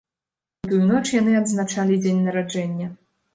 У 0.63 0.69
тую 0.71 0.79
ноч 0.91 1.01
яны 1.17 1.35
адзначалі 1.41 2.01
дзень 2.07 2.25
нараджэння. 2.29 2.89